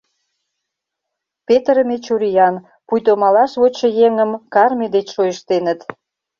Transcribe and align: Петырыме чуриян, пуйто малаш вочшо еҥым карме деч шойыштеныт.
Петырыме 1.47 1.97
чуриян, 2.05 2.55
пуйто 2.87 3.11
малаш 3.21 3.51
вочшо 3.61 3.87
еҥым 4.07 4.31
карме 4.53 4.87
деч 4.95 5.07
шойыштеныт. 5.15 5.79